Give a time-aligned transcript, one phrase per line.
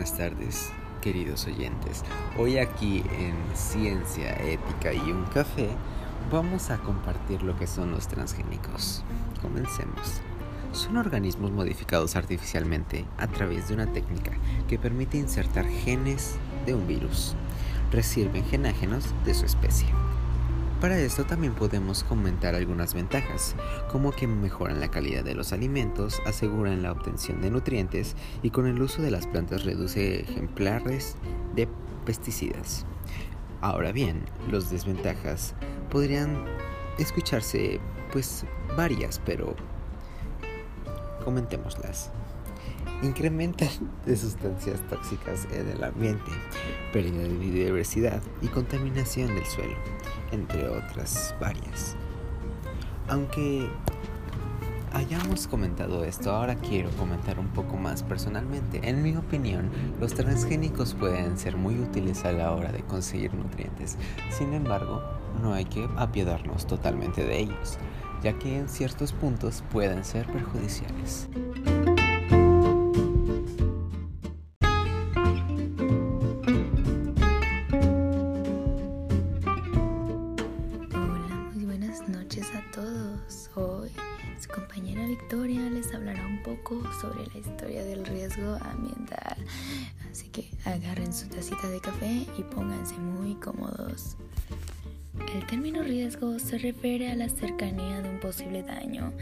[0.00, 0.70] buenas tardes,
[1.02, 2.04] queridos oyentes.
[2.38, 5.68] Hoy aquí en Ciencia, Ética y un Café
[6.32, 9.04] vamos a compartir lo que son los transgénicos.
[9.42, 10.22] Comencemos.
[10.72, 14.32] Son organismos modificados artificialmente a través de una técnica
[14.68, 17.36] que permite insertar genes de un virus.
[17.92, 19.88] Reciben genágenos de su especie.
[20.80, 23.54] Para esto también podemos comentar algunas ventajas,
[23.90, 28.66] como que mejoran la calidad de los alimentos, aseguran la obtención de nutrientes y con
[28.66, 31.16] el uso de las plantas reduce ejemplares
[31.54, 31.68] de
[32.06, 32.86] pesticidas.
[33.60, 35.54] Ahora bien, los desventajas
[35.90, 36.46] podrían
[36.98, 37.78] escucharse
[38.10, 39.54] pues varias, pero
[41.26, 42.10] comentémoslas
[43.02, 43.68] incrementan
[44.06, 46.30] de sustancias tóxicas en el ambiente,
[46.92, 49.76] pérdida de biodiversidad y contaminación del suelo,
[50.32, 51.96] entre otras varias.
[53.08, 53.68] Aunque
[54.92, 58.80] hayamos comentado esto, ahora quiero comentar un poco más personalmente.
[58.88, 59.70] En mi opinión,
[60.00, 63.96] los transgénicos pueden ser muy útiles a la hora de conseguir nutrientes.
[64.30, 65.02] Sin embargo,
[65.42, 67.78] no hay que apiadarnos totalmente de ellos,
[68.22, 71.28] ya que en ciertos puntos pueden ser perjudiciales.
[87.00, 89.36] Sobre la historia del riesgo ambiental.
[90.10, 94.16] Así que agarren su tacita de café y pónganse muy cómodos.
[95.28, 99.12] El término riesgo se refiere a la cercanía de un posible daño.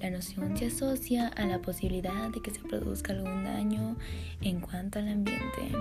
[0.00, 3.96] La noción se asocia a la posibilidad de que se produzca algún daño
[4.40, 5.72] en cuanto al ambiente.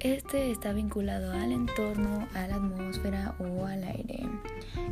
[0.00, 4.26] Este está vinculado al entorno, a la atmósfera o al aire.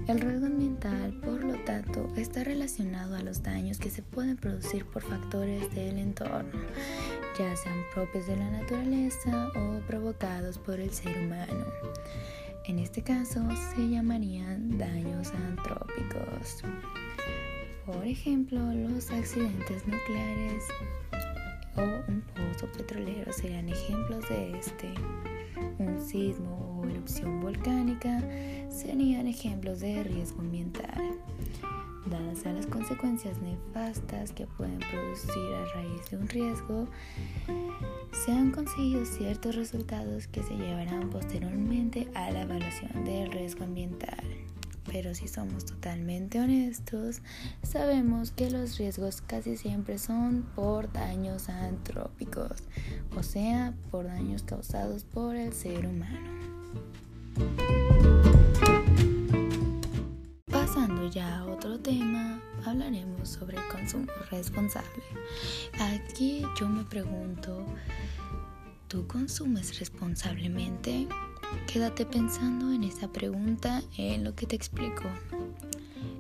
[0.09, 4.85] El riesgo ambiental, por lo tanto, está relacionado a los daños que se pueden producir
[4.85, 6.61] por factores del entorno,
[7.39, 11.67] ya sean propios de la naturaleza o provocados por el ser humano.
[12.69, 13.41] En este caso
[13.77, 16.65] se llamarían daños antrópicos.
[17.85, 20.65] Por ejemplo, los accidentes nucleares
[21.77, 24.93] o un pozo petrolero serían ejemplos de este.
[25.79, 28.21] Un sismo o erupción volcánica
[28.69, 31.21] serían ejemplos de riesgo ambiental.
[32.11, 36.87] Dadas a las consecuencias nefastas que pueden producir a raíz de un riesgo,
[38.25, 44.25] se han conseguido ciertos resultados que se llevarán posteriormente a la evaluación del riesgo ambiental.
[44.87, 47.23] Pero si somos totalmente honestos,
[47.65, 52.63] sabemos que los riesgos casi siempre son por daños antrópicos,
[53.17, 56.37] o sea, por daños causados por el ser humano.
[60.77, 65.03] Pasando ya a otro tema, hablaremos sobre el consumo responsable.
[65.81, 67.65] Aquí yo me pregunto,
[68.87, 71.09] ¿tú consumes responsablemente?
[71.67, 75.05] Quédate pensando en esa pregunta en lo que te explico.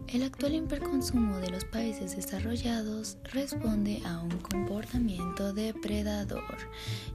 [0.09, 6.57] El actual hiperconsumo de los países desarrollados responde a un comportamiento depredador,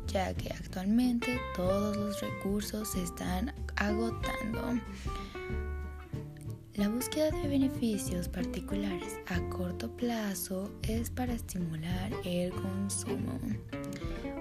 [0.06, 4.79] ya que actualmente todos los recursos se están agotando.
[6.75, 13.37] La búsqueda de beneficios particulares a corto plazo es para estimular el consumo.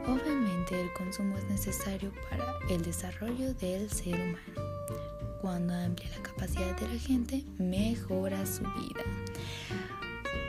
[0.06, 5.40] Obviamente el consumo es necesario para el desarrollo del ser humano.
[5.42, 9.02] Cuando amplia la capacidad de la gente, mejora su vida.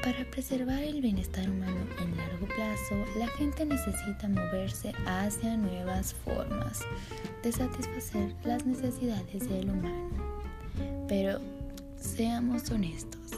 [0.03, 6.81] Para preservar el bienestar humano en largo plazo, la gente necesita moverse hacia nuevas formas
[7.41, 10.09] de satisfacer las necesidades del humano.
[11.07, 11.39] Pero
[12.01, 13.31] seamos honestos,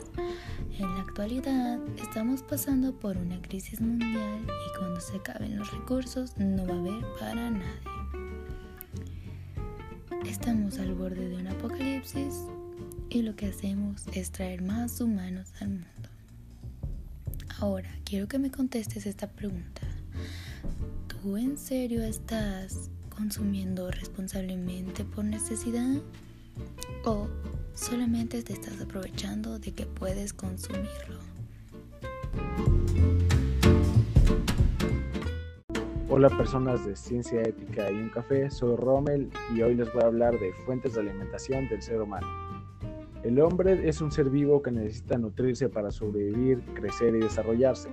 [0.79, 6.37] en la actualidad estamos pasando por una crisis mundial y cuando se acaben los recursos
[6.37, 7.63] no va a haber para nadie.
[10.25, 12.45] Estamos al borde de un apocalipsis
[13.09, 16.09] y lo que hacemos es traer más humanos al mundo.
[17.59, 19.81] Ahora, quiero que me contestes esta pregunta.
[21.07, 26.01] ¿Tú en serio estás consumiendo responsablemente por necesidad?
[27.05, 27.27] ¿O
[27.73, 31.19] solamente te estás aprovechando de que puedes consumirlo.
[36.09, 40.05] Hola personas de Ciencia Ética y un Café, soy Rommel y hoy les voy a
[40.05, 42.27] hablar de fuentes de alimentación del ser humano.
[43.23, 47.89] El hombre es un ser vivo que necesita nutrirse para sobrevivir, crecer y desarrollarse.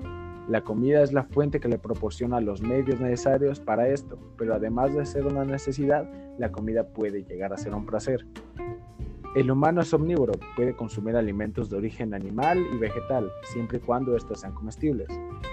[0.48, 4.94] La comida es la fuente que le proporciona los medios necesarios para esto, pero además
[4.94, 6.08] de ser una necesidad,
[6.38, 8.26] la comida puede llegar a ser un placer.
[9.36, 14.16] El humano es omnívoro, puede consumir alimentos de origen animal y vegetal, siempre y cuando
[14.16, 15.06] estos sean comestibles.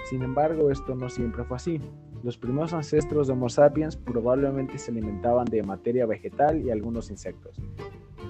[0.10, 1.80] Sin embargo, esto no siempre fue así.
[2.24, 7.62] Los primeros ancestros de Homo sapiens probablemente se alimentaban de materia vegetal y algunos insectos.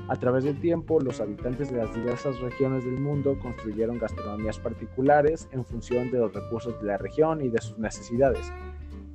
[0.09, 5.49] A través del tiempo, los habitantes de las diversas regiones del mundo construyeron gastronomías particulares
[5.51, 8.51] en función de los recursos de la región y de sus necesidades.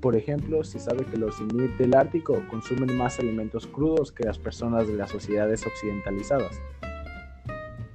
[0.02, 4.38] Por ejemplo, se sabe que los inuit del Ártico consumen más alimentos crudos que las
[4.38, 6.60] personas de las sociedades occidentalizadas.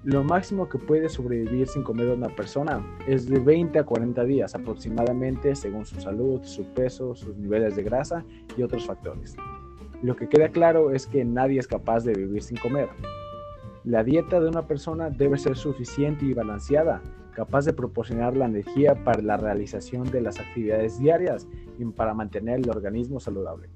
[0.04, 4.56] Lo máximo que puede sobrevivir sin comer una persona es de 20 a 40 días
[4.56, 8.24] aproximadamente según su salud, su peso, sus niveles de grasa
[8.56, 9.36] y otros factores.
[10.04, 12.88] Lo que queda claro es que nadie es capaz de vivir sin comer.
[13.84, 17.02] La dieta de una persona debe ser suficiente y balanceada,
[17.34, 21.48] capaz de proporcionar la energía para la realización de las actividades diarias
[21.80, 23.70] y para mantener el organismo saludable.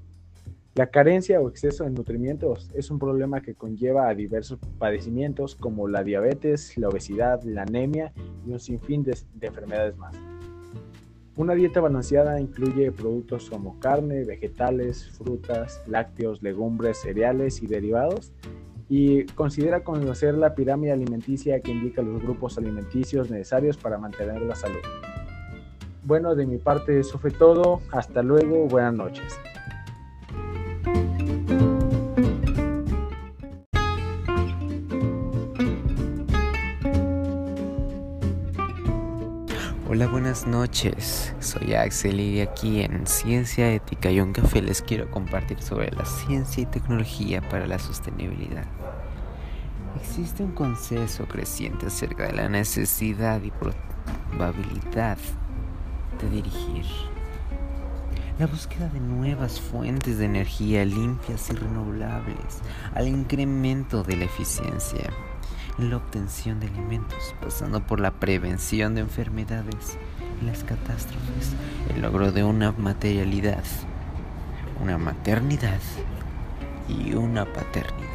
[0.74, 5.88] La carencia o exceso de nutrimientos es un problema que conlleva a diversos padecimientos como
[5.88, 8.12] la diabetes, la obesidad, la anemia
[8.46, 10.16] y un sinfín de, de enfermedades más.
[11.34, 18.32] Una dieta balanceada incluye productos como carne, vegetales, frutas, lácteos, legumbres, cereales y derivados,
[18.90, 24.54] y considera conocer la pirámide alimenticia que indica los grupos alimenticios necesarios para mantener la
[24.54, 24.82] salud.
[26.04, 27.80] Bueno, de mi parte eso fue todo.
[27.92, 29.38] Hasta luego, buenas noches.
[39.94, 41.34] Hola, buenas noches.
[41.40, 46.06] Soy Axel y aquí en Ciencia Ética y un café les quiero compartir sobre la
[46.06, 48.64] ciencia y tecnología para la sostenibilidad.
[50.00, 53.52] Existe un consenso creciente acerca de la necesidad y
[54.30, 55.18] probabilidad
[56.22, 56.86] de dirigir
[58.38, 62.62] la búsqueda de nuevas fuentes de energía limpias y renovables
[62.94, 65.31] al incremento de la eficiencia en
[65.78, 69.98] la obtención de alimentos, pasando por la prevención de enfermedades
[70.40, 71.54] y las catástrofes,
[71.94, 73.64] el logro de una materialidad,
[74.82, 75.80] una maternidad
[76.88, 78.08] y una paternidad.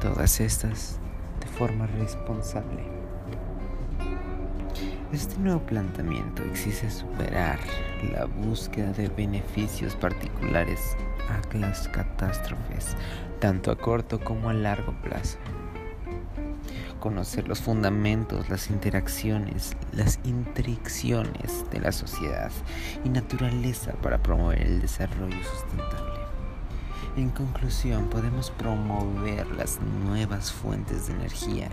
[0.00, 0.98] Todas estas
[1.40, 2.84] de forma responsable.
[5.12, 7.60] Este nuevo planteamiento exige superar
[8.12, 10.96] la búsqueda de beneficios particulares
[11.30, 12.96] a las catástrofes,
[13.38, 15.38] tanto a corto como a largo plazo
[17.06, 22.50] conocer los fundamentos, las interacciones, las intricciones de la sociedad
[23.04, 26.18] y naturaleza para promover el desarrollo sustentable.
[27.16, 31.68] En conclusión, podemos promover las nuevas fuentes de energía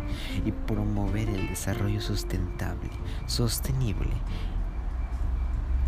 [0.46, 2.92] y promover el desarrollo sustentable,
[3.26, 4.12] sostenible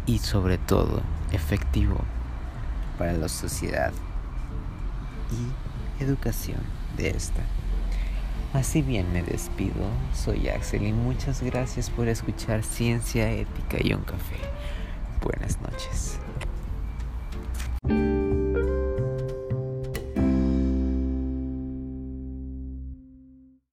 [0.08, 2.00] y sobre todo efectivo
[2.98, 3.94] para la sociedad
[6.00, 6.62] y educación
[6.98, 7.44] de esta.
[8.56, 14.02] Así bien me despido, soy Axel y muchas gracias por escuchar Ciencia, Ética y un
[14.04, 14.38] Café.
[15.22, 16.20] Buenas noches.